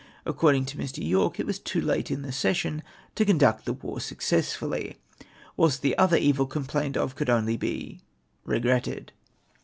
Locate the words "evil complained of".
6.17-7.13